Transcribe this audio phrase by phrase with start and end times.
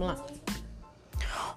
[0.00, 0.26] Vamos lá.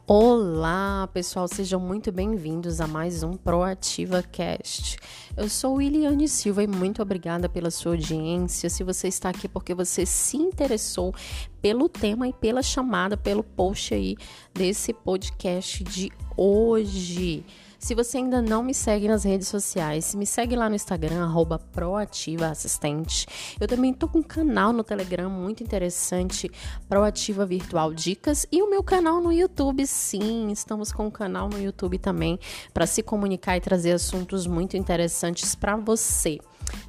[0.05, 4.97] Olá, pessoal, sejam muito bem-vindos a mais um Proativa Cast.
[5.38, 8.69] Eu sou Williane Silva e muito obrigada pela sua audiência.
[8.69, 11.15] Se você está aqui porque você se interessou
[11.62, 14.17] pelo tema e pela chamada, pelo post aí
[14.53, 17.45] desse podcast de hoje.
[17.84, 21.59] Se você ainda não me segue nas redes sociais, me segue lá no Instagram, arroba
[21.59, 23.27] Proativa Assistente.
[23.59, 26.50] Eu também tô com um canal no Telegram muito interessante,
[26.88, 31.62] Proativa Virtual Dicas, e o meu canal no YouTube, sim, estamos com um canal no
[31.62, 32.40] YouTube também
[32.74, 36.40] para se comunicar e trazer assuntos muito interessantes para você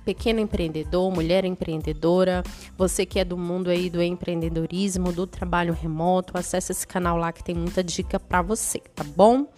[0.05, 2.45] pequeno empreendedor, mulher empreendedora,
[2.79, 7.33] você que é do mundo aí do empreendedorismo, do trabalho remoto, acesse esse canal lá
[7.33, 9.49] que tem muita dica para você, tá bom?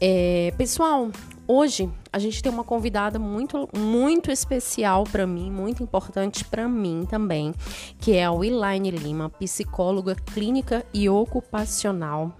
[0.00, 1.10] É, pessoal,
[1.46, 7.06] hoje a gente tem uma convidada muito, muito especial para mim, muito importante para mim
[7.08, 7.54] também,
[7.98, 12.36] que é a Wiline Lima, psicóloga clínica e ocupacional.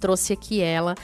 [0.00, 0.94] Trouxe aqui ela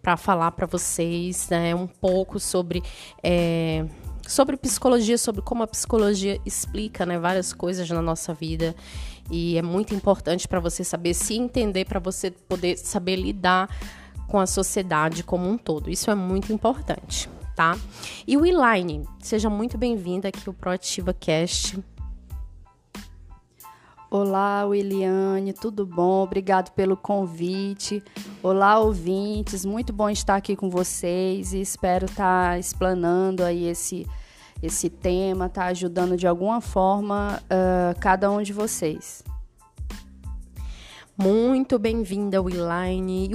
[0.00, 2.82] para falar para vocês né, um pouco sobre.
[3.22, 3.84] É,
[4.26, 8.74] sobre psicologia, sobre como a psicologia explica né, várias coisas na nossa vida.
[9.30, 13.68] E é muito importante para você saber se entender, para você poder saber lidar
[14.28, 15.90] com a sociedade como um todo.
[15.90, 17.76] Isso é muito importante, tá?
[18.26, 21.82] E o Elaine, seja muito bem-vinda aqui ao Proativa Cast.
[24.10, 26.22] Olá, Williane, tudo bom?
[26.22, 28.02] Obrigado pelo convite.
[28.42, 34.06] Olá, ouvintes, muito bom estar aqui com vocês e espero estar tá explanando aí esse,
[34.62, 39.22] esse tema, estar tá ajudando de alguma forma uh, cada um de vocês.
[41.20, 43.26] Muito bem-vinda, Willine.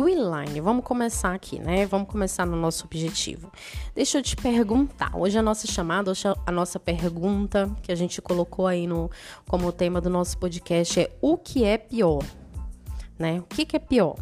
[0.56, 1.86] E vamos começar aqui, né?
[1.86, 3.52] Vamos começar no nosso objetivo.
[3.94, 5.12] Deixa eu te perguntar.
[5.14, 6.14] Hoje a nossa chamada,
[6.46, 9.12] a nossa pergunta que a gente colocou aí no
[9.50, 12.24] como tema do nosso podcast é o que é pior,
[13.20, 13.42] né?
[13.42, 14.16] O que, que é pior?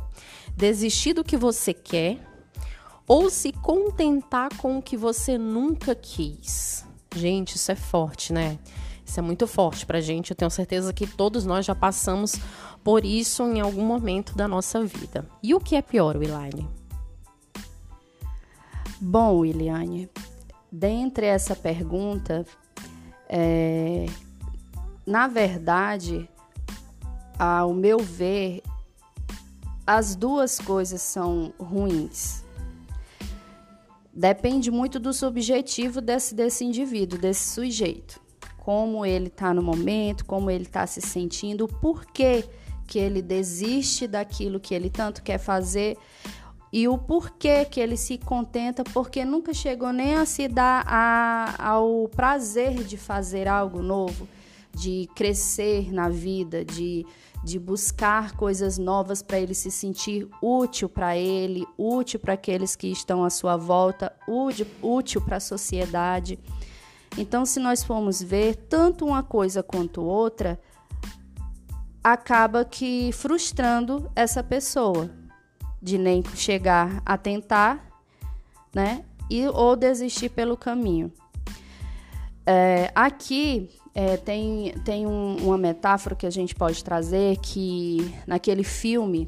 [0.58, 2.18] Desistir do que você quer
[3.08, 6.84] ou se contentar com o que você nunca quis?
[7.16, 8.58] Gente, isso é forte, né?
[9.12, 10.32] Isso é muito forte pra gente.
[10.32, 12.40] Eu tenho certeza que todos nós já passamos
[12.82, 15.28] por isso em algum momento da nossa vida.
[15.44, 16.66] E o que é pior, Wilane?
[19.02, 20.10] Bom, Williane,
[20.72, 22.46] dentre essa pergunta,
[23.28, 24.06] é,
[25.06, 26.30] na verdade,
[27.38, 28.64] ao meu ver,
[29.86, 32.46] as duas coisas são ruins.
[34.14, 38.21] Depende muito do subjetivo desse, desse indivíduo, desse sujeito.
[38.62, 42.46] Como ele está no momento, como ele está se sentindo, o porquê
[42.88, 45.98] que ele desiste daquilo que ele tanto quer fazer
[46.72, 51.56] e o porquê que ele se contenta, porque nunca chegou nem a se dar a,
[51.58, 54.28] ao prazer de fazer algo novo,
[54.74, 57.06] de crescer na vida, de,
[57.44, 62.88] de buscar coisas novas para ele se sentir útil para ele, útil para aqueles que
[62.88, 66.40] estão à sua volta, útil, útil para a sociedade.
[67.18, 70.60] Então, se nós formos ver tanto uma coisa quanto outra,
[72.04, 75.10] acaba que frustrando essa pessoa
[75.82, 77.86] de nem chegar a tentar,
[78.74, 79.04] né?
[79.30, 81.12] E, ou desistir pelo caminho.
[82.46, 88.64] É, aqui é, tem, tem um, uma metáfora que a gente pode trazer que naquele
[88.64, 89.28] filme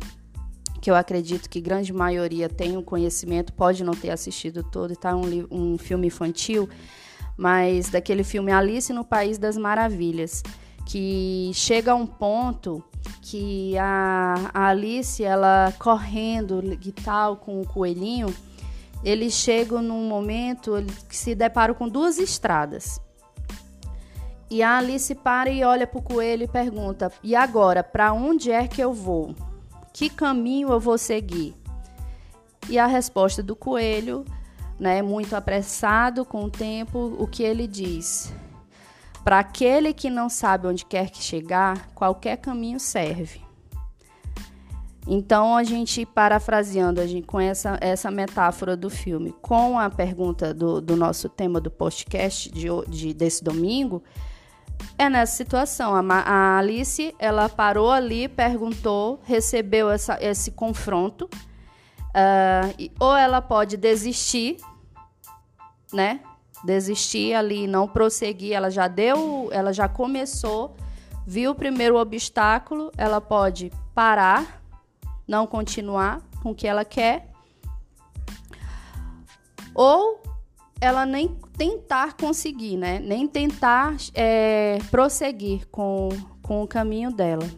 [0.82, 5.16] que eu acredito que grande maioria tem um conhecimento, pode não ter assistido todo, tá
[5.16, 6.68] um, um filme infantil,
[7.38, 10.44] mas daquele filme Alice no País das Maravilhas
[10.86, 12.84] que chega a um ponto
[13.22, 18.34] que a, a Alice, ela correndo e tal com o coelhinho,
[19.04, 20.74] eles chegam num momento
[21.10, 23.00] que se deparam com duas estradas.
[24.50, 28.52] E a Alice para e olha para o coelho e pergunta: E agora, para onde
[28.52, 29.36] é que eu vou?
[29.92, 31.56] Que caminho eu vou seguir?
[32.70, 34.24] E a resposta do coelho,
[34.80, 38.34] né, muito apressado com o tempo, o que ele diz?
[39.24, 43.42] Para aquele que não sabe onde quer que chegar, qualquer caminho serve.
[45.08, 50.54] Então, a gente, parafraseando a gente, com essa, essa metáfora do filme, com a pergunta
[50.54, 54.02] do, do nosso tema do podcast de, de, desse domingo,
[54.98, 55.94] é nessa situação.
[55.94, 61.30] A, a, Alice, ela parou ali, perguntou, recebeu essa, esse confronto,
[62.10, 64.58] uh, ou ela pode desistir,
[65.94, 66.20] né?
[66.64, 70.76] desistir ali, não prosseguir, ela já deu, ela já começou,
[71.28, 74.62] viu o primeiro obstáculo, ela pode parar,
[75.28, 77.30] não continuar com o que ela quer,
[79.76, 80.22] ou
[80.80, 83.00] ela nem tentar conseguir, né?
[83.00, 86.10] Nem tentar é, prosseguir com,
[86.42, 87.50] com o caminho dela.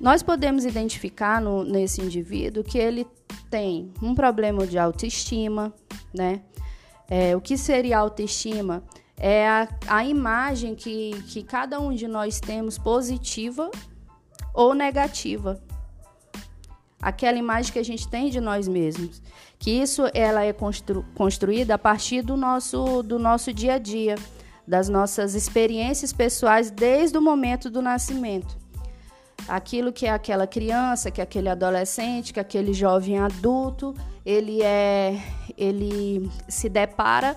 [0.00, 3.06] nós podemos identificar no, nesse indivíduo que ele
[3.50, 5.74] tem um problema de autoestima,
[6.12, 6.42] né?
[7.08, 8.82] É, o que seria autoestima?
[9.16, 13.70] É a, a imagem que, que cada um de nós temos positiva
[14.54, 15.60] ou negativa.
[17.02, 19.22] Aquela imagem que a gente tem de nós mesmos.
[19.58, 24.14] Que isso ela é constru, construída a partir do nosso, do nosso dia a dia,
[24.66, 28.60] das nossas experiências pessoais desde o momento do nascimento
[29.48, 34.62] aquilo que é aquela criança, que é aquele adolescente, que é aquele jovem adulto, ele
[34.62, 35.20] é
[35.60, 37.36] ele se depara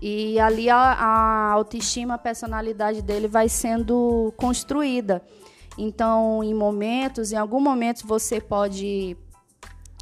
[0.00, 5.22] e ali a, a autoestima, a personalidade dele vai sendo construída.
[5.76, 9.16] Então, em momentos, em algum momento você pode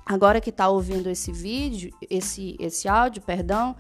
[0.05, 3.75] agora que está ouvindo esse vídeo, esse esse áudio, perdão,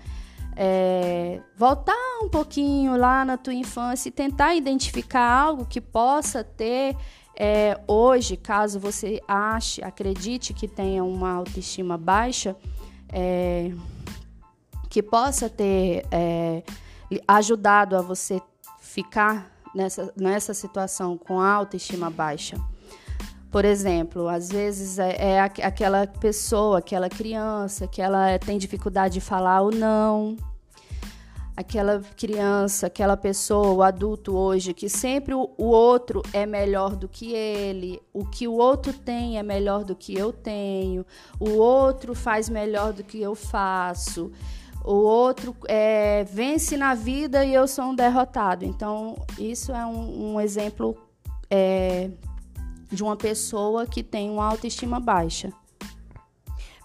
[0.56, 6.96] é, voltar um pouquinho lá na tua infância e tentar identificar algo que possa ter
[7.38, 12.56] é, hoje, caso você ache, acredite que tenha uma autoestima baixa,
[13.12, 13.72] é,
[14.88, 16.62] que possa ter é,
[17.26, 18.40] ajudado a você
[18.80, 22.56] ficar nessa, nessa situação com autoestima baixa.
[23.50, 29.20] Por exemplo, às vezes é, é aquela pessoa, aquela criança que ela tem dificuldade de
[29.20, 30.36] falar o não,
[31.56, 37.32] aquela criança, aquela pessoa, o adulto hoje, que sempre o, outro é melhor do que
[37.32, 41.06] ele, o que o outro tem é melhor do que eu tenho,
[41.40, 44.30] o outro faz melhor do que eu faço,
[44.84, 48.64] o outro é, vence na vida e eu sou um derrotado.
[48.64, 50.96] Então, isso é um, um exemplo
[51.50, 52.10] é,
[52.92, 55.50] de uma pessoa que tem uma autoestima baixa.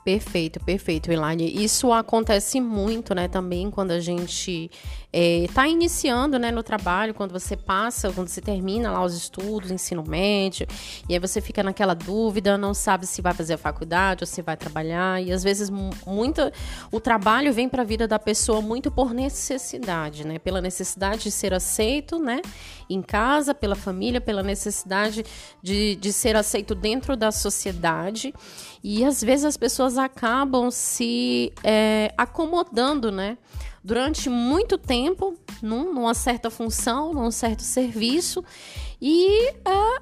[0.03, 1.63] Perfeito, perfeito, Elaine.
[1.63, 4.71] Isso acontece muito, né, também quando a gente
[5.13, 9.69] está é, iniciando, né, no trabalho, quando você passa, quando você termina lá os estudos,
[9.69, 10.65] ensino médio,
[11.07, 14.41] e aí você fica naquela dúvida, não sabe se vai fazer a faculdade ou se
[14.41, 16.51] vai trabalhar, e às vezes muita,
[16.91, 21.31] o trabalho vem para a vida da pessoa muito por necessidade, né, pela necessidade de
[21.31, 22.41] ser aceito, né,
[22.89, 25.23] em casa, pela família, pela necessidade
[25.61, 28.33] de, de ser aceito dentro da sociedade.
[28.83, 33.37] E às vezes as pessoas acabam se é, acomodando, né?
[33.83, 38.43] Durante muito tempo, num, numa certa função, num certo serviço,
[39.01, 40.01] e é,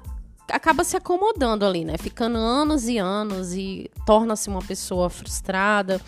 [0.50, 1.96] acaba se acomodando ali, né?
[1.98, 6.00] Ficando anos e anos e torna-se uma pessoa frustrada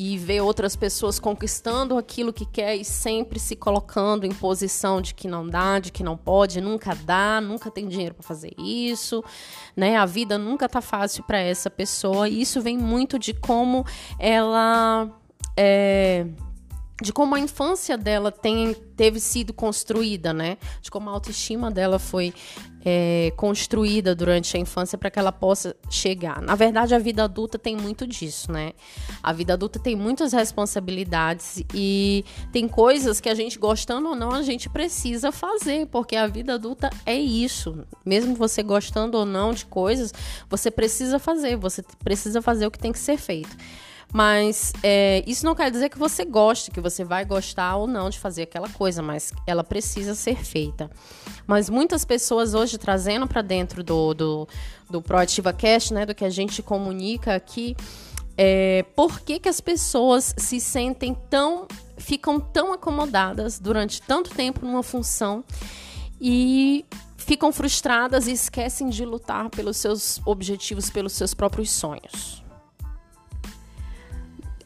[0.00, 5.12] e ver outras pessoas conquistando aquilo que quer e sempre se colocando em posição de
[5.12, 9.24] que não dá, de que não pode, nunca dá, nunca tem dinheiro para fazer isso,
[9.76, 9.96] né?
[9.96, 13.84] A vida nunca tá fácil para essa pessoa e isso vem muito de como
[14.20, 15.10] ela
[15.56, 16.28] é,
[17.00, 20.58] de como a infância dela tem, teve sido construída, né?
[20.82, 22.34] De como a autoestima dela foi
[22.84, 26.42] é, construída durante a infância para que ela possa chegar.
[26.42, 28.72] Na verdade, a vida adulta tem muito disso, né?
[29.22, 34.32] A vida adulta tem muitas responsabilidades e tem coisas que a gente gostando ou não
[34.32, 37.86] a gente precisa fazer, porque a vida adulta é isso.
[38.04, 40.12] Mesmo você gostando ou não de coisas,
[40.50, 43.56] você precisa fazer, você precisa fazer o que tem que ser feito.
[44.12, 48.08] Mas é, isso não quer dizer que você goste, que você vai gostar ou não
[48.08, 50.90] de fazer aquela coisa, mas ela precisa ser feita.
[51.46, 54.48] Mas muitas pessoas hoje trazendo para dentro do, do,
[54.88, 55.54] do Proativa
[55.92, 57.76] né, do que a gente comunica aqui,
[58.36, 61.66] é, por que, que as pessoas se sentem tão,
[61.98, 65.44] ficam tão acomodadas durante tanto tempo numa função
[66.18, 66.84] e
[67.16, 72.47] ficam frustradas e esquecem de lutar pelos seus objetivos, pelos seus próprios sonhos.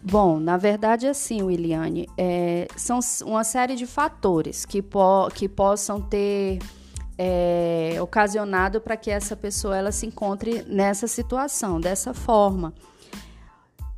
[0.02, 6.00] Bom, na verdade, assim, Williane, é, são uma série de fatores que, po que possam
[6.00, 6.58] ter
[7.16, 12.74] é, ocasionado para que essa pessoa ela se encontre nessa situação, dessa forma.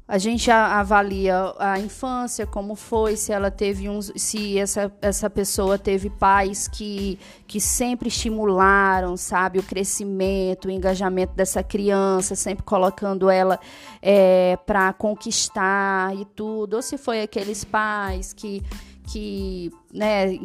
[0.07, 5.79] A gente avalia a infância, como foi, se ela teve uns, se essa, essa pessoa
[5.79, 13.31] teve pais que, que sempre estimularam, sabe, o crescimento, o engajamento dessa criança, sempre colocando
[13.31, 13.59] ela
[14.03, 18.63] é, para conquistar e tudo, ou se foi aqueles pais que,
[19.11, 20.39] que né,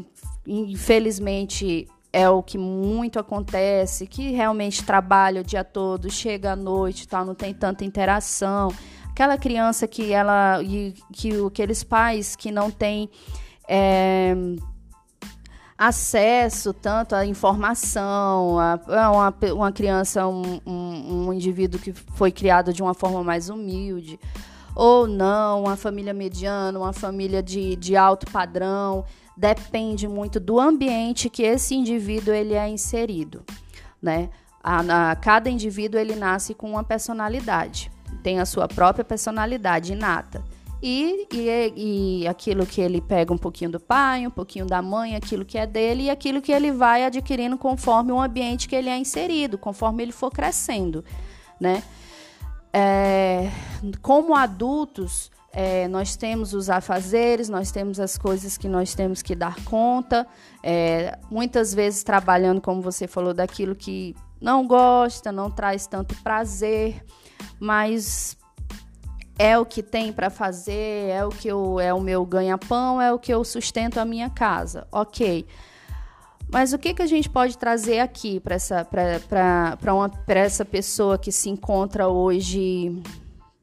[0.47, 7.05] infelizmente é o que muito acontece, que realmente trabalha o dia todo, chega à noite,
[7.05, 8.71] tal, não tem tanta interação
[9.19, 13.09] aquela criança que ela e, que aqueles pais que não têm
[13.67, 14.33] é,
[15.77, 22.31] acesso tanto à informação, a, a uma, uma criança, um, um, um indivíduo que foi
[22.31, 24.17] criado de uma forma mais humilde,
[24.73, 29.03] ou não, uma família mediana, uma família de, de alto padrão,
[29.35, 33.43] depende muito do ambiente que esse indivíduo ele é inserido,
[34.01, 34.29] né?
[34.63, 40.43] A, a, cada indivíduo ele nasce com uma personalidade, tem a sua própria personalidade inata.
[40.81, 45.15] E, e, e aquilo que ele pega um pouquinho do pai, um pouquinho da mãe,
[45.15, 48.89] aquilo que é dele, e aquilo que ele vai adquirindo conforme o ambiente que ele
[48.89, 51.03] é inserido, conforme ele for crescendo,
[51.59, 51.83] né?
[52.71, 53.49] É,
[54.01, 59.35] como adultos, é, nós temos os afazeres, nós temos as coisas que nós temos que
[59.35, 60.25] dar conta,
[60.63, 67.03] é, muitas vezes trabalhando, como você falou, daquilo que não gosta, não traz tanto prazer,
[67.59, 68.37] mas
[69.37, 73.13] é o que tem para fazer, é o que eu, é o meu ganha-pão, é
[73.13, 74.85] o que eu sustento a minha casa.
[74.91, 75.45] Ok.
[76.51, 78.87] Mas o que, que a gente pode trazer aqui para essa,
[80.27, 83.01] essa pessoa que se encontra hoje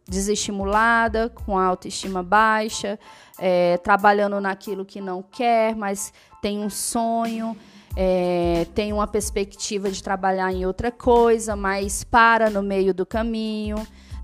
[0.08, 2.98] desestimulada, com autoestima baixa,
[3.38, 7.56] é, trabalhando naquilo que não quer, mas tem um sonho,
[7.96, 13.76] é, tem uma perspectiva de trabalhar em outra coisa, mas para no meio do caminho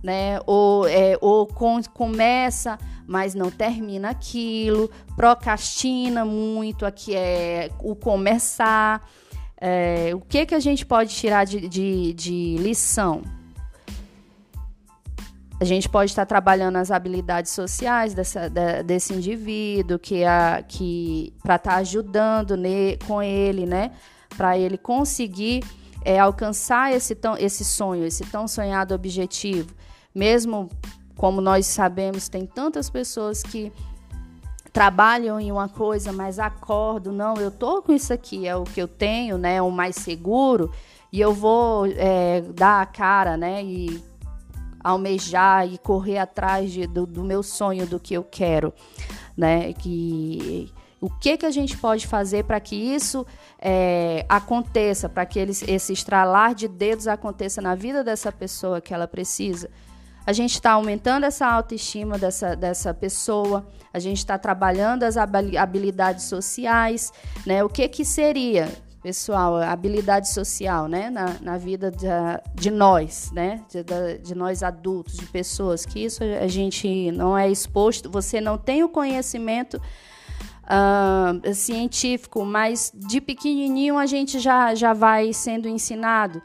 [0.03, 0.41] né?
[0.47, 9.07] Ou, é, ou com, começa, mas não termina aquilo, procrastina muito, aqui é o começar.
[9.57, 13.23] É, o que, que a gente pode tirar de, de, de lição?
[15.63, 18.51] A gente pode estar trabalhando as habilidades sociais dessa,
[18.85, 23.93] desse indivíduo que, a, que para estar tá ajudando ne, com ele, né?
[24.37, 25.63] Para ele conseguir
[26.05, 29.73] é, alcançar esse, tão, esse sonho, esse tão sonhado objetivo.
[30.13, 30.69] Mesmo
[31.17, 33.73] como nós sabemos, tem tantas pessoas que
[34.73, 38.83] trabalham em uma coisa, mas acordam, não, eu tô com isso aqui, é o que
[38.83, 40.73] eu tenho, né, o mais seguro,
[41.13, 44.12] e eu vou é, dar a cara, né, e
[44.83, 48.73] almejar e correr atrás de, do, do, meu sonho, do que eu quero,
[49.37, 53.27] né, que o que que a gente pode fazer para que isso
[53.59, 58.95] é, aconteça, para que ele, esse estralar de dedos aconteça na vida dessa pessoa que
[58.95, 59.69] ela precisa?
[60.25, 66.25] a gente está aumentando essa autoestima dessa, dessa pessoa, a gente está trabalhando as habilidades
[66.25, 67.13] sociais,
[67.45, 67.65] né?
[67.65, 68.73] O que que seria,
[69.03, 71.11] pessoal, habilidade social, né?
[71.11, 72.07] Na, na vida de,
[72.55, 73.63] de nós, né?
[73.69, 78.57] De, de, nós adultos, de pessoas, que isso a gente não é exposto, você não
[78.57, 79.81] tem o conhecimento
[80.65, 86.41] uh, científico, mas de pequenininho a gente já, já vai sendo ensinado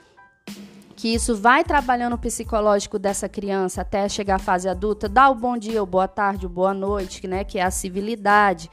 [0.98, 5.36] que isso vai trabalhando o psicológico dessa criança até chegar à fase adulta, dá o
[5.36, 8.68] bom dia, o boa tarde, o boa noite, né, que é a civilidade,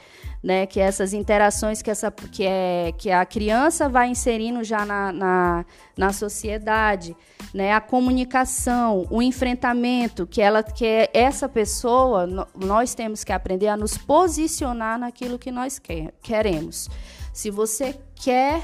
[0.45, 5.11] né, que essas interações que, essa, que, é, que a criança vai inserindo já na,
[5.11, 5.65] na,
[5.97, 7.17] na sociedade,
[7.55, 13.69] né, a comunicação, o enfrentamento, que ela que é essa pessoa, nós temos que aprender
[13.69, 16.91] a nos posicionar naquilo que nós quer, queremos.
[17.33, 18.61] Se você quer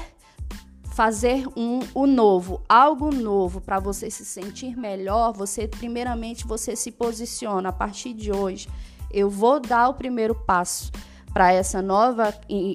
[0.93, 6.91] fazer um o novo, algo novo para você se sentir melhor, você primeiramente você se
[6.91, 8.69] posiciona a partir de hoje.
[9.09, 10.91] Eu vou dar o primeiro passo
[11.33, 12.33] para essa nova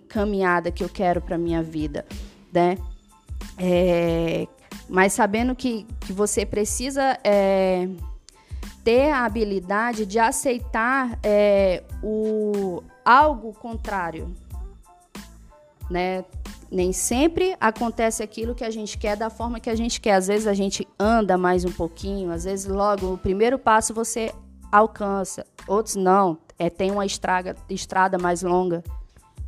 [0.08, 2.04] caminhada que eu quero para minha vida,
[2.52, 2.76] né?
[3.58, 4.46] É,
[4.88, 7.88] mas sabendo que, que você precisa é,
[8.84, 14.34] ter a habilidade de aceitar é, o algo contrário,
[15.90, 16.24] né?
[16.70, 20.14] Nem sempre acontece aquilo que a gente quer da forma que a gente quer.
[20.14, 24.32] Às vezes a gente anda mais um pouquinho, às vezes logo o primeiro passo você
[24.72, 26.38] alcança, outros não.
[26.58, 28.82] É, tem uma estraga, estrada mais longa.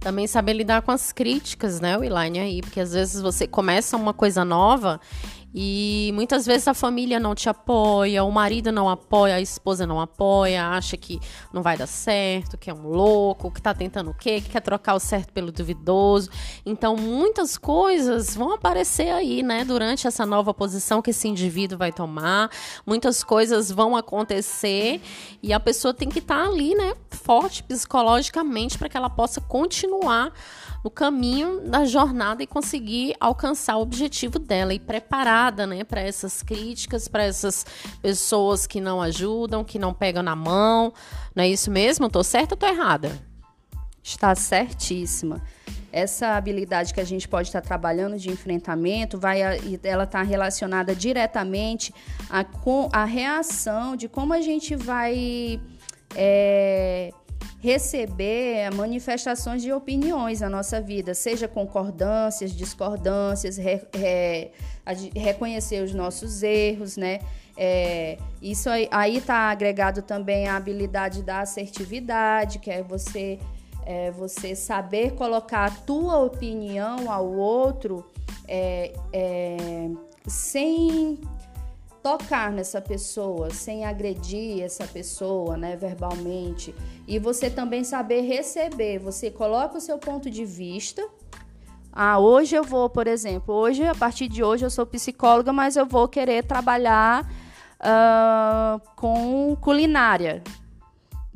[0.01, 4.15] Também saber lidar com as críticas, né, Wiline, aí, porque às vezes você começa uma
[4.15, 5.01] coisa nova
[5.55, 10.01] e muitas vezes a família não te apoia, o marido não apoia, a esposa não
[10.01, 11.19] apoia, acha que
[11.53, 14.61] não vai dar certo, que é um louco, que tá tentando o quê, que quer
[14.61, 16.31] trocar o certo pelo duvidoso.
[16.67, 21.93] Então, muitas coisas vão aparecer aí, né, durante essa nova posição que esse indivíduo vai
[21.93, 22.51] tomar.
[22.87, 25.01] Muitas coisas vão acontecer
[25.43, 29.41] e a pessoa tem que estar tá ali, né, forte psicologicamente para que ela possa
[29.41, 30.33] continuar
[30.85, 36.43] no caminho da jornada e conseguir alcançar o objetivo dela e preparada, né, para essas
[36.43, 37.67] críticas, para essas
[38.01, 40.93] pessoas que não ajudam, que não pegam na mão.
[41.35, 42.09] Não é isso mesmo?
[42.09, 43.11] Tô certa ou tô errada?
[44.03, 45.43] Está certíssima.
[45.91, 49.41] Essa habilidade que a gente pode estar trabalhando de enfrentamento, vai,
[49.83, 51.95] ela está relacionada diretamente
[52.29, 55.61] a, com a reação de como a gente vai
[56.15, 57.11] é,
[57.61, 64.53] receber manifestações de opiniões na nossa vida, seja concordâncias, discordâncias, re, re,
[65.15, 67.19] reconhecer os nossos erros, né?
[67.57, 73.41] É, isso aí está agregado também a habilidade da assertividade, que é você,
[73.85, 78.07] é, você saber colocar a tua opinião ao outro
[78.47, 79.57] é, é,
[80.29, 81.19] sem
[82.03, 86.75] tocar nessa pessoa, sem agredir essa pessoa, né, verbalmente.
[87.07, 88.99] E você também saber receber.
[88.99, 91.07] Você coloca o seu ponto de vista.
[91.93, 95.77] Ah, hoje eu vou, por exemplo, hoje, a partir de hoje, eu sou psicóloga, mas
[95.77, 97.25] eu vou querer trabalhar
[97.81, 100.43] uh, com culinária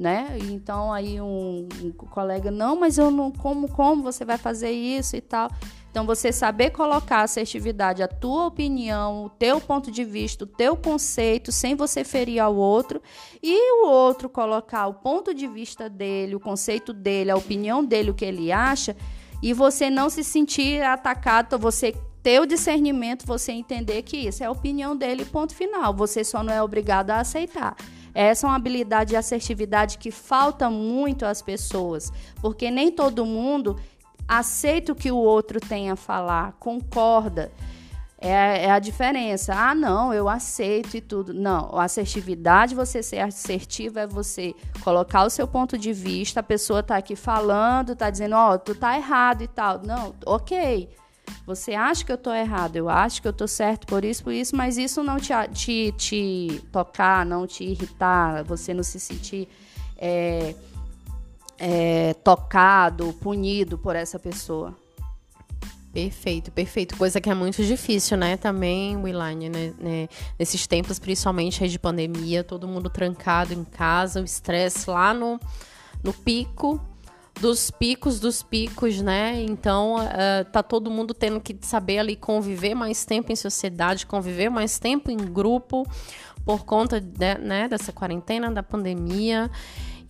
[0.02, 0.36] né?
[0.50, 5.16] Então aí um, um, colega, não, mas eu não como como você vai fazer isso
[5.16, 5.48] e tal.
[5.92, 10.74] Então você saber colocar assertividade, a tua opinião, o teu ponto de vista, o teu
[10.74, 13.02] conceito, sem você ferir ao outro,
[13.42, 18.10] e o outro colocar o ponto de vista dele, o conceito dele, a opinião dele,
[18.10, 18.96] o que ele acha,
[19.42, 24.46] e você não se sentir atacado, você ter o discernimento, você entender que isso é
[24.46, 25.92] a opinião dele, ponto final.
[25.92, 27.76] Você só não é obrigado a aceitar.
[28.14, 33.76] Essa é uma habilidade de assertividade que falta muito às pessoas, porque nem todo mundo
[34.26, 37.50] aceita o que o outro tem a falar, concorda.
[38.24, 39.52] É, é, a diferença.
[39.52, 41.34] Ah, não, eu aceito e tudo.
[41.34, 46.84] Não, assertividade, você ser assertivo é você colocar o seu ponto de vista, a pessoa
[46.84, 49.82] tá aqui falando, tá dizendo, ó, oh, tu tá errado e tal.
[49.84, 50.88] Não, ok.
[51.44, 54.32] Você acha que eu estou errado, eu acho que eu estou certo por isso, por
[54.32, 59.48] isso, mas isso não te, te, te tocar, não te irritar, você não se sentir
[59.98, 60.54] é,
[61.64, 64.76] é, tocado, punido por essa pessoa.
[65.92, 66.96] Perfeito, perfeito.
[66.96, 68.36] Coisa que é muito difícil, né?
[68.36, 69.72] Também, Wilane, né?
[69.78, 70.08] né?
[70.36, 75.38] Nesses tempos, principalmente aí de pandemia, todo mundo trancado em casa, o estresse lá no,
[76.02, 76.80] no pico
[77.40, 79.40] dos picos dos picos, né?
[79.42, 84.50] Então, uh, tá todo mundo tendo que saber ali conviver mais tempo em sociedade, conviver
[84.50, 85.86] mais tempo em grupo
[86.44, 89.50] por conta de, né, dessa quarentena, da pandemia.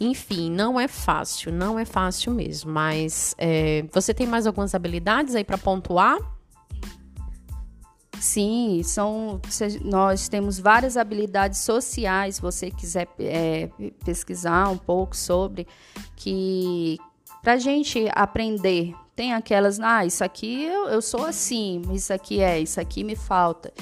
[0.02, 2.73] Enfim, não é fácil, não é fácil mesmo.
[2.73, 6.18] Mas é, você tem mais algumas habilidades aí para pontuar?
[8.19, 9.41] Sim, são,
[9.84, 12.36] nós temos várias habilidades sociais.
[12.36, 13.69] Se você quiser é,
[14.04, 15.69] pesquisar um pouco sobre
[16.17, 16.99] que
[17.41, 22.41] para a gente aprender, tem aquelas, ah, isso aqui eu, eu sou assim, isso aqui
[22.41, 23.73] é, isso aqui me falta.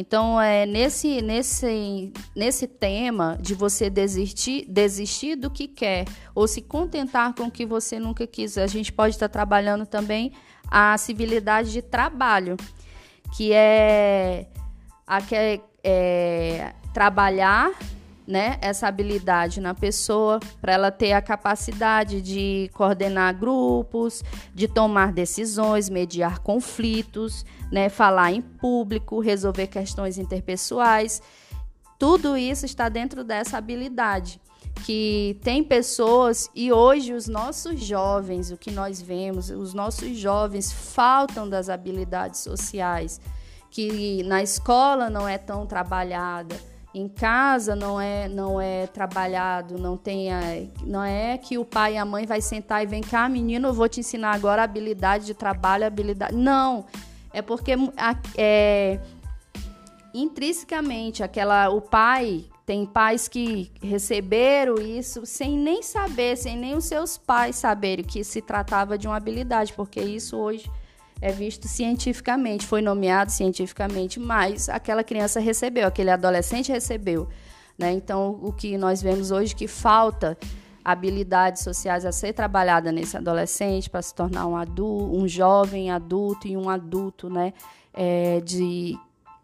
[0.00, 6.04] Então, é nesse, nesse, nesse tema de você desistir, desistir do que quer
[6.36, 10.30] ou se contentar com o que você nunca quis, a gente pode estar trabalhando também
[10.70, 12.56] a civilidade de trabalho,
[13.36, 14.46] que é,
[15.04, 17.72] a, que é, é trabalhar
[18.28, 24.22] né, essa habilidade na pessoa para ela ter a capacidade de coordenar grupos,
[24.54, 31.22] de tomar decisões, mediar conflitos, né, falar em público, resolver questões interpessoais.
[31.98, 34.38] Tudo isso está dentro dessa habilidade
[34.84, 40.70] que tem pessoas e hoje os nossos jovens, o que nós vemos, os nossos jovens
[40.70, 43.20] faltam das habilidades sociais,
[43.70, 46.54] que na escola não é tão trabalhada
[46.98, 50.28] em casa não é não é trabalhado, não tem
[50.84, 53.72] não é que o pai e a mãe vai sentar e vem cá, menino, eu
[53.72, 56.34] vou te ensinar agora a habilidade de trabalho, habilidade.
[56.34, 56.84] Não,
[57.32, 57.72] é porque
[58.36, 58.98] é,
[60.12, 66.84] intrinsecamente aquela o pai tem pais que receberam isso sem nem saber, sem nem os
[66.84, 70.70] seus pais saberem que se tratava de uma habilidade, porque isso hoje
[71.20, 77.28] é visto cientificamente, foi nomeado cientificamente, mas aquela criança recebeu, aquele adolescente recebeu.
[77.76, 77.92] Né?
[77.92, 80.36] Então, o que nós vemos hoje que falta
[80.84, 86.48] habilidades sociais a ser trabalhada nesse adolescente para se tornar um adulto, um jovem adulto
[86.48, 87.52] e um adulto, né,
[87.92, 88.98] é, de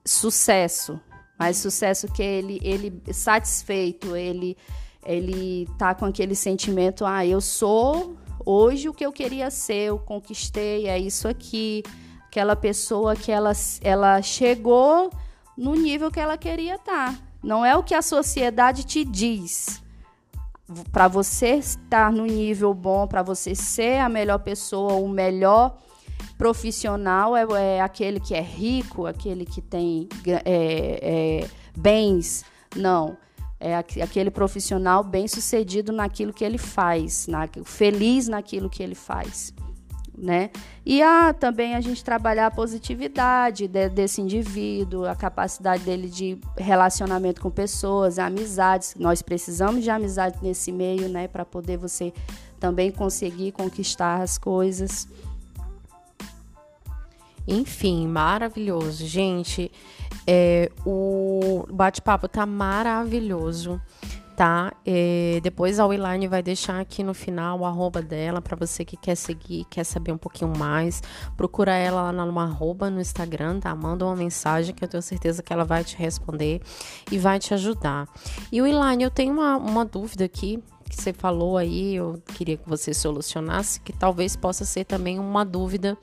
[0.04, 0.98] sucesso,
[1.38, 4.56] mas sucesso que ele ele satisfeito, ele
[5.04, 9.98] ele tá com aquele sentimento, ah, eu sou Hoje o que eu queria ser, eu
[9.98, 11.82] conquistei, é isso aqui.
[12.26, 15.10] Aquela pessoa que ela, ela chegou
[15.56, 17.12] no nível que ela queria estar.
[17.12, 17.18] Tá.
[17.42, 19.82] Não é o que a sociedade te diz.
[20.90, 25.76] Para você estar no nível bom, para você ser a melhor pessoa, o melhor
[26.38, 27.44] profissional é,
[27.76, 30.40] é aquele que é rico, aquele que tem é,
[31.44, 32.44] é, bens.
[32.74, 33.16] Não
[33.60, 39.54] é aquele profissional bem sucedido naquilo que ele faz, na, feliz naquilo que ele faz.
[40.16, 40.50] Né?
[40.86, 46.38] E a, também a gente trabalhar a positividade de, desse indivíduo, a capacidade dele de
[46.56, 48.94] relacionamento com pessoas, amizades.
[48.96, 52.12] Nós precisamos de amizade nesse meio, né, para poder você
[52.60, 55.08] também conseguir conquistar as coisas.
[57.46, 59.70] Enfim, maravilhoso, gente.
[60.26, 63.80] É, o bate-papo tá maravilhoso.
[64.36, 64.72] tá?
[64.84, 68.96] É, depois a Wiline vai deixar aqui no final o arroba dela para você que
[68.96, 71.02] quer seguir, quer saber um pouquinho mais.
[71.36, 73.74] Procura ela lá no arroba no Instagram, tá?
[73.74, 76.60] Manda uma mensagem que eu tenho certeza que ela vai te responder
[77.12, 78.08] e vai te ajudar.
[78.50, 82.68] E Wiline, eu tenho uma, uma dúvida aqui que você falou aí, eu queria que
[82.68, 85.96] você solucionasse, que talvez possa ser também uma dúvida.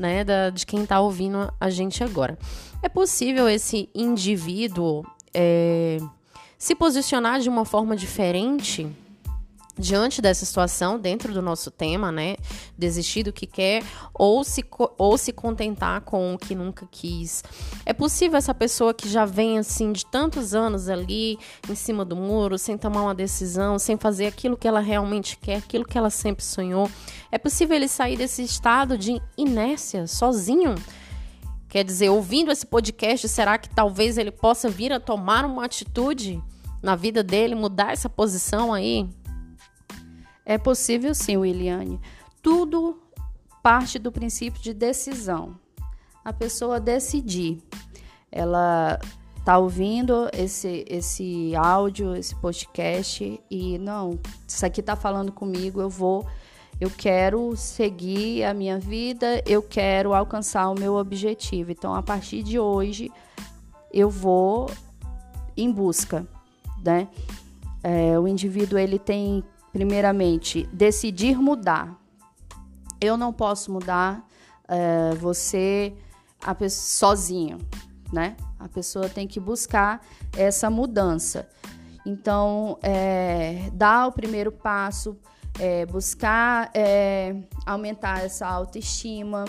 [0.00, 2.38] Né, da, de quem está ouvindo a gente agora.
[2.82, 5.98] É possível esse indivíduo é,
[6.56, 8.88] se posicionar de uma forma diferente
[9.80, 12.36] diante dessa situação, dentro do nosso tema, né?
[12.78, 13.82] Desistir do que quer
[14.14, 14.64] ou se,
[14.98, 17.42] ou se contentar com o que nunca quis.
[17.84, 21.38] É possível essa pessoa que já vem assim de tantos anos ali
[21.68, 25.56] em cima do muro, sem tomar uma decisão, sem fazer aquilo que ela realmente quer,
[25.56, 26.88] aquilo que ela sempre sonhou.
[27.32, 30.74] É possível ele sair desse estado de inércia sozinho?
[31.68, 36.42] Quer dizer, ouvindo esse podcast, será que talvez ele possa vir a tomar uma atitude
[36.82, 39.08] na vida dele, mudar essa posição aí?
[40.44, 42.00] É possível sim, Williane.
[42.42, 43.00] Tudo
[43.62, 45.56] parte do princípio de decisão.
[46.24, 47.58] A pessoa decidir.
[48.30, 48.98] Ela
[49.44, 55.88] tá ouvindo esse esse áudio, esse podcast e não, isso aqui tá falando comigo, eu
[55.88, 56.26] vou
[56.80, 61.70] eu quero seguir a minha vida, eu quero alcançar o meu objetivo.
[61.70, 63.12] Então, a partir de hoje,
[63.92, 64.70] eu vou
[65.54, 66.26] em busca,
[66.82, 67.06] né?
[67.82, 71.98] É, o indivíduo ele tem, primeiramente, decidir mudar.
[73.00, 74.26] Eu não posso mudar
[74.68, 75.94] é, você
[76.42, 77.58] a sozinho,
[78.12, 78.36] né?
[78.58, 80.04] A pessoa tem que buscar
[80.36, 81.48] essa mudança.
[82.04, 85.18] Então, é, dar o primeiro passo
[85.58, 89.44] é, buscar é, aumentar essa autoestima,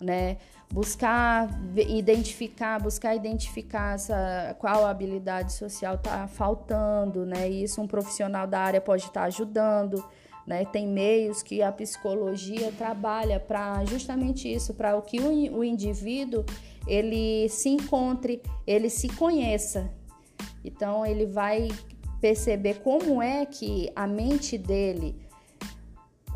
[0.00, 0.38] né?
[0.70, 7.48] Buscar identificar, buscar identificar essa, qual habilidade social está faltando, né?
[7.50, 10.04] E isso um profissional da área pode estar tá ajudando,
[10.46, 10.64] né?
[10.64, 16.44] Tem meios que a psicologia trabalha para justamente isso, para o que o, o indivíduo
[16.86, 19.90] ele se encontre, ele se conheça.
[20.64, 21.68] Então ele vai
[22.20, 25.26] perceber como é que a mente dele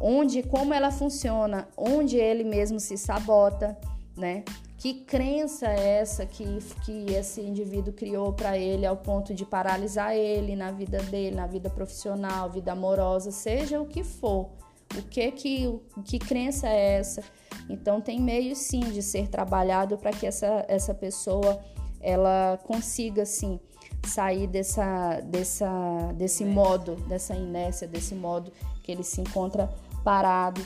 [0.00, 3.76] onde como ela funciona, onde ele mesmo se sabota,
[4.16, 4.44] né?
[4.76, 6.44] Que crença é essa que,
[6.84, 11.46] que esse indivíduo criou para ele ao ponto de paralisar ele na vida dele, na
[11.46, 14.50] vida profissional, vida amorosa, seja o que for.
[14.96, 17.22] O que que que crença é essa?
[17.68, 21.60] Então tem meio sim de ser trabalhado para que essa, essa pessoa
[22.00, 23.60] ela consiga sim
[24.06, 28.50] sair dessa, dessa, desse modo, dessa inércia, desse modo
[28.82, 29.68] que ele se encontra
[30.02, 30.60] parado.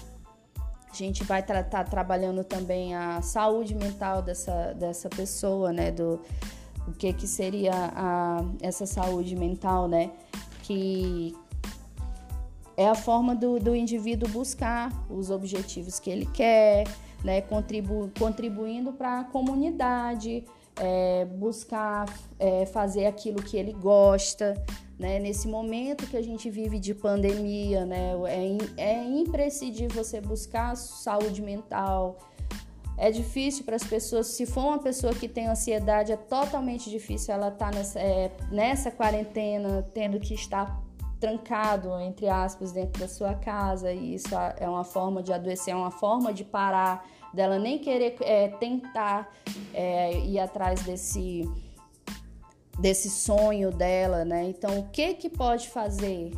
[0.95, 5.91] A gente vai estar tá trabalhando também a saúde mental dessa, dessa pessoa, né?
[5.91, 6.21] Do
[6.87, 10.13] o que, que seria a, essa saúde mental, né?
[10.63, 11.35] Que
[12.77, 16.87] é a forma do, do indivíduo buscar os objetivos que ele quer,
[17.25, 17.41] né?
[17.41, 20.45] Contribu, contribuindo para a comunidade,
[20.77, 22.07] é, buscar
[22.39, 24.55] é, fazer aquilo que ele gosta,
[24.99, 25.19] né?
[25.19, 28.13] Nesse momento que a gente vive de pandemia, né?
[28.77, 32.19] É, é imprescindível você buscar saúde mental.
[32.97, 37.35] É difícil para as pessoas, se for uma pessoa que tem ansiedade, é totalmente difícil
[37.35, 40.81] ela estar tá nessa, é, nessa quarentena, tendo que estar
[41.19, 43.93] trancado, entre aspas, dentro da sua casa.
[43.93, 48.17] E isso é uma forma de adoecer, é uma forma de parar, dela nem querer
[48.21, 49.29] é, tentar
[49.73, 51.51] é, ir atrás desse
[52.79, 54.45] desse sonho dela, né?
[54.45, 56.33] Então, o que que pode fazer?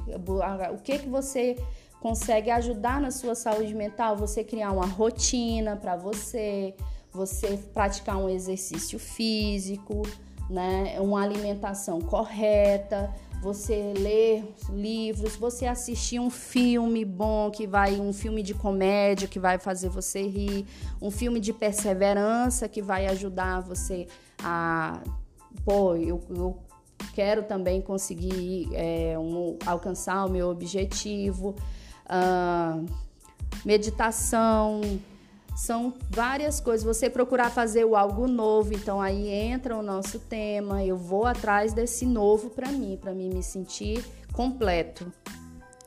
[0.74, 1.56] O que que você
[2.00, 4.16] consegue ajudar na sua saúde mental?
[4.16, 6.74] Você criar uma rotina para você,
[7.10, 10.02] você praticar um exercício físico,
[10.50, 11.00] né?
[11.00, 18.42] Uma alimentação correta, você ler livros, você assistir um filme bom que vai, um filme
[18.42, 20.66] de comédia que vai fazer você rir,
[21.00, 24.06] um filme de perseverança que vai ajudar você
[24.42, 25.00] a
[25.64, 26.58] pô, eu, eu
[27.14, 31.54] quero também conseguir é, um, alcançar o meu objetivo.
[32.06, 32.86] Uh,
[33.64, 34.80] meditação,
[35.56, 36.84] são várias coisas.
[36.84, 40.84] Você procurar fazer o algo novo, então aí entra o nosso tema.
[40.84, 45.10] Eu vou atrás desse novo para mim, para mim me sentir completo.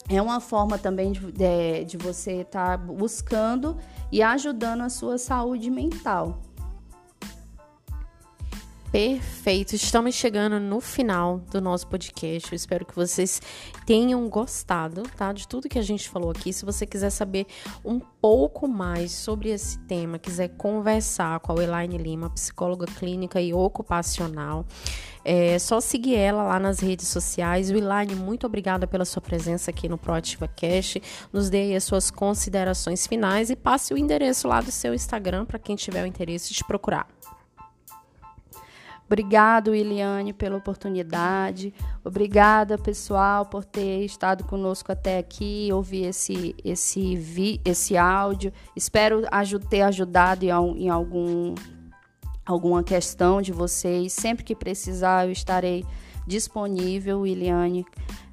[0.10, 3.78] É uma forma também de, de, de você estar tá buscando
[4.12, 6.42] e ajudando a sua saúde mental.
[8.92, 12.52] Perfeito, estamos chegando no final do nosso podcast.
[12.52, 13.40] Eu espero que vocês
[13.86, 15.32] tenham gostado, tá?
[15.32, 16.52] De tudo que a gente falou aqui.
[16.52, 17.46] Se você quiser saber
[17.86, 23.54] um pouco mais sobre esse tema, quiser conversar com a Elaine Lima, psicóloga clínica e
[23.54, 24.66] ocupacional,
[25.24, 27.70] é só seguir ela lá nas redes sociais.
[27.70, 30.98] Elaine, muito obrigada pela sua presença aqui no Proativa Cash.
[31.32, 35.46] Nos dê aí as suas considerações finais e passe o endereço lá do seu Instagram
[35.46, 37.08] para quem tiver o interesse de procurar.
[39.10, 41.74] Obrigado, Iliane, pela oportunidade.
[42.06, 48.54] Obrigada, pessoal, por ter estado conosco até aqui, ouvir esse, esse, vi, esse áudio.
[48.76, 49.24] Espero
[49.68, 51.56] ter ajudado em, algum,
[52.46, 54.14] alguma questão de vocês.
[54.14, 55.84] Sempre que precisar, eu estarei
[56.28, 57.88] disponível, Iliane,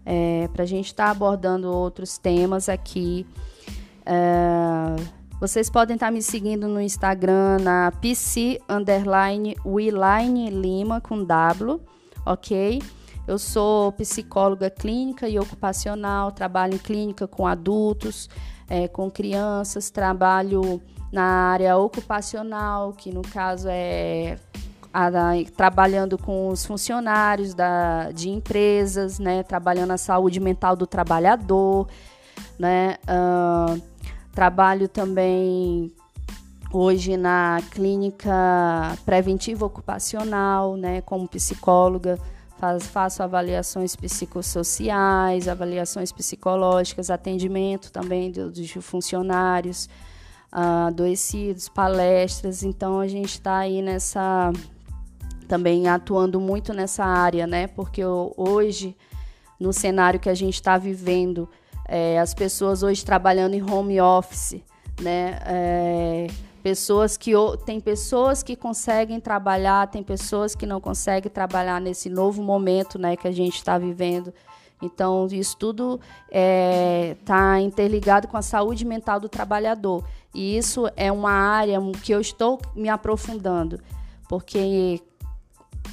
[0.05, 3.27] é, para a gente estar tá abordando outros temas aqui.
[4.05, 4.95] É,
[5.39, 11.81] vocês podem estar me seguindo no Instagram na PC underline Wiline Lima com W,
[12.25, 12.83] ok?
[13.27, 18.31] Eu sou psicóloga clínica e ocupacional, trabalho em clínica com adultos,
[18.69, 20.81] é, com crianças, trabalho
[21.13, 24.39] na área ocupacional, que no caso é
[24.93, 25.13] a, a,
[25.55, 31.89] trabalhando com os funcionários da, de empresas, né, trabalhando a saúde mental do trabalhador,
[32.59, 33.83] né, uh,
[34.37, 35.91] Trabalho também
[36.71, 42.19] hoje na clínica preventiva ocupacional, né, como psicóloga.
[42.59, 49.89] Faz, faço avaliações psicossociais, avaliações psicológicas, atendimento também dos funcionários
[50.53, 52.63] uh, adoecidos, palestras.
[52.63, 54.53] Então a gente está aí nessa
[55.49, 57.69] também atuando muito nessa área, né?
[57.69, 58.95] Porque hoje
[59.59, 61.49] no cenário que a gente está vivendo
[61.89, 64.61] é, as pessoas hoje trabalhando em home office,
[65.01, 65.39] né?
[65.45, 66.27] É,
[66.63, 67.31] pessoas que
[67.65, 73.15] tem pessoas que conseguem trabalhar, tem pessoas que não conseguem trabalhar nesse novo momento, né,
[73.15, 74.35] que a gente está vivendo.
[74.83, 80.91] Então isso tudo está é, tá interligado com a saúde mental do trabalhador e isso
[80.97, 83.81] é uma área que eu estou me aprofundando,
[84.29, 85.01] porque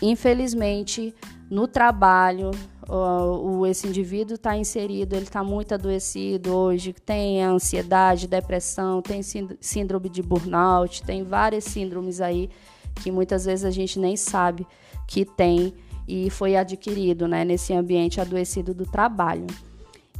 [0.01, 1.13] infelizmente
[1.49, 2.51] no trabalho
[2.89, 10.09] o, esse indivíduo está inserido, ele está muito adoecido hoje, tem ansiedade, depressão, tem síndrome
[10.09, 12.49] de burnout, tem várias síndromes aí
[12.95, 14.67] que muitas vezes a gente nem sabe
[15.07, 15.73] que tem
[16.07, 19.47] e foi adquirido né, nesse ambiente adoecido do trabalho.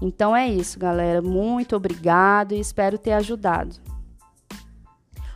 [0.01, 1.21] Então é isso, galera.
[1.21, 3.75] Muito obrigado e espero ter ajudado.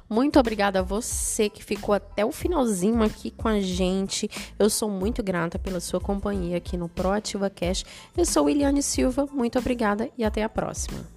[0.09, 4.29] Muito obrigada a você que ficou até o finalzinho aqui com a gente.
[4.57, 7.83] Eu sou muito grata pela sua companhia aqui no Proativa Cash.
[8.15, 11.16] Eu sou Eliane Silva, muito obrigada e até a próxima.